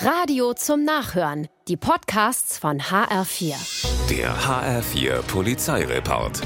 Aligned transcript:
Radio 0.00 0.52
zum 0.54 0.84
Nachhören. 0.84 1.46
Die 1.68 1.76
Podcasts 1.76 2.58
von 2.58 2.80
HR4. 2.80 3.54
Der 4.10 4.34
HR4 4.34 5.22
Polizeireport. 5.22 6.40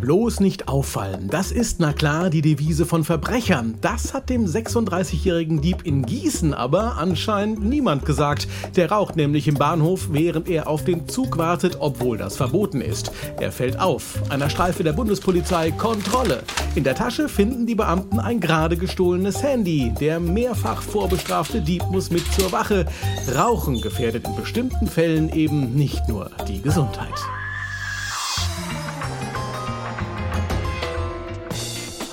Bloß 0.00 0.40
nicht 0.40 0.68
auffallen, 0.68 1.28
das 1.30 1.52
ist 1.52 1.78
na 1.78 1.92
klar 1.92 2.28
die 2.28 2.42
Devise 2.42 2.86
von 2.86 3.04
Verbrechern. 3.04 3.78
Das 3.80 4.12
hat 4.12 4.30
dem 4.30 4.46
36-jährigen 4.46 5.60
Dieb 5.60 5.86
in 5.86 6.04
Gießen 6.04 6.54
aber 6.54 6.98
anscheinend 6.98 7.64
niemand 7.64 8.04
gesagt. 8.04 8.48
Der 8.76 8.90
raucht 8.90 9.16
nämlich 9.16 9.46
im 9.46 9.54
Bahnhof, 9.54 10.08
während 10.10 10.48
er 10.48 10.68
auf 10.68 10.84
den 10.84 11.08
Zug 11.08 11.38
wartet, 11.38 11.76
obwohl 11.78 12.18
das 12.18 12.36
verboten 12.36 12.80
ist. 12.80 13.12
Er 13.40 13.52
fällt 13.52 13.78
auf. 13.78 14.20
Einer 14.28 14.50
Streife 14.50 14.82
der 14.82 14.92
Bundespolizei 14.92 15.70
Kontrolle. 15.70 16.42
In 16.74 16.84
der 16.84 16.94
Tasche 16.94 17.28
finden 17.28 17.66
die 17.66 17.74
Beamten 17.74 18.18
ein 18.18 18.40
gerade 18.40 18.78
gestohlenes 18.78 19.42
Handy. 19.42 19.92
Der 20.00 20.18
mehrfach 20.18 20.80
vorbestrafte 20.80 21.60
Dieb 21.60 21.84
muss 21.90 22.10
mit 22.10 22.24
zur 22.32 22.50
Wache. 22.50 22.86
Rauchen 23.34 23.82
gefährdet 23.82 24.26
in 24.26 24.36
bestimmten 24.36 24.86
Fällen 24.86 25.28
eben 25.34 25.74
nicht 25.74 26.08
nur 26.08 26.30
die 26.48 26.62
Gesundheit. 26.62 27.12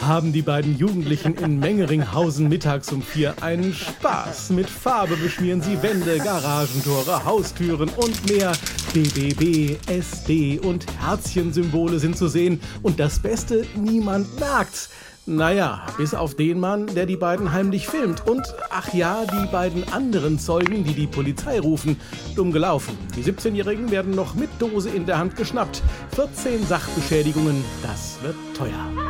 Haben 0.10 0.34
die 0.34 0.42
beiden 0.42 0.76
Jugendlichen 0.76 1.36
in 1.36 1.60
Mengeringhausen 1.60 2.50
mittags 2.50 2.92
um 2.92 3.04
vier 3.04 3.44
einen 3.44 3.76
Spaß. 3.76 4.50
Mit 4.50 4.68
Farbe 4.68 5.16
beschmieren 5.16 5.62
sie 5.62 5.84
Wände, 5.84 6.18
Garagentore, 6.18 7.24
Haustüren 7.26 7.90
und 7.90 8.28
mehr. 8.28 8.52
BBB, 8.92 9.78
SD 9.88 10.60
und 10.60 10.88
Herzchensymbole 11.00 12.00
sind 12.00 12.18
zu 12.18 12.28
sehen. 12.28 12.60
Und 12.82 13.00
das 13.00 13.20
Beste, 13.20 13.68
niemand 13.76 14.40
merkt's. 14.40 14.90
Naja, 15.28 15.86
bis 15.96 16.16
auf 16.16 16.34
den 16.34 16.60
Mann, 16.60 16.88
der 16.88 17.06
die 17.06 17.18
beiden 17.18 17.54
heimlich 17.54 17.88
filmt. 17.88 18.28
Und, 18.28 18.42
ach 18.72 18.92
ja, 18.96 19.26
die 19.26 19.52
beiden 19.52 19.88
anderen 19.94 20.40
Zeugen, 20.40 20.84
die 20.84 20.96
die 20.96 21.06
Polizei 21.06 21.60
rufen. 21.60 21.98
Dumm 22.36 22.52
gelaufen. 22.52 22.98
Die 23.16 23.24
17-Jährigen 23.24 23.92
werden 23.92 24.16
noch 24.16 24.34
mit 24.34 24.50
Dose 24.58 24.90
in 24.90 25.06
der 25.06 25.20
Hand 25.20 25.36
geschnappt. 25.36 25.84
14 26.16 26.66
Sachbeschädigungen, 26.66 27.64
das 27.84 28.18
wird 28.24 28.36
teuer. 28.58 29.09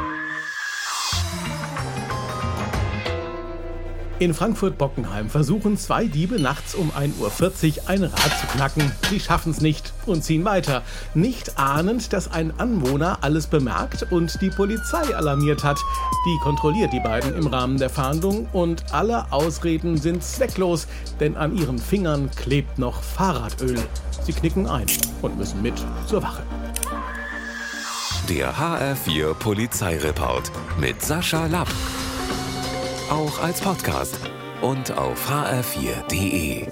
In 4.19 4.33
Frankfurt-Bockenheim 4.33 5.29
versuchen 5.29 5.77
zwei 5.77 6.05
Diebe 6.05 6.41
nachts 6.41 6.75
um 6.75 6.91
1.40 6.91 7.77
Uhr 7.77 7.89
ein 7.89 8.03
Rad 8.03 8.39
zu 8.41 8.47
knacken. 8.47 8.91
Sie 9.09 9.21
schaffen 9.21 9.53
es 9.53 9.61
nicht 9.61 9.93
und 10.05 10.25
ziehen 10.25 10.43
weiter. 10.43 10.83
Nicht 11.13 11.57
ahnend, 11.57 12.11
dass 12.11 12.29
ein 12.29 12.59
Anwohner 12.59 13.19
alles 13.21 13.47
bemerkt 13.47 14.07
und 14.11 14.41
die 14.41 14.49
Polizei 14.49 15.15
alarmiert 15.15 15.63
hat. 15.63 15.77
Die 16.25 16.37
kontrolliert 16.43 16.91
die 16.91 16.99
beiden 16.99 17.33
im 17.33 17.47
Rahmen 17.47 17.77
der 17.77 17.89
Fahndung 17.89 18.49
und 18.51 18.93
alle 18.93 19.31
Ausreden 19.31 19.97
sind 19.97 20.21
zwecklos, 20.21 20.87
denn 21.21 21.37
an 21.37 21.55
ihren 21.55 21.79
Fingern 21.79 22.29
klebt 22.31 22.77
noch 22.77 23.01
Fahrradöl. 23.01 23.79
Sie 24.25 24.33
knicken 24.33 24.67
ein 24.67 24.87
und 25.21 25.37
müssen 25.37 25.61
mit 25.61 25.75
zur 26.07 26.21
Wache. 26.21 26.43
Der 28.27 28.53
HR4 28.53 29.33
Polizeireport 29.35 30.51
mit 30.77 31.01
Sascha 31.01 31.45
Lapp 31.45 31.69
auch 33.09 33.41
als 33.41 33.59
Podcast 33.61 34.19
und 34.61 34.91
auf 34.97 35.29
hr4.de. 35.29 36.67